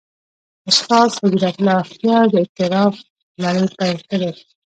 [0.69, 2.95] استاد هجرت الله اختیار د «اعتراف»
[3.41, 4.31] لړۍ پېل کړې.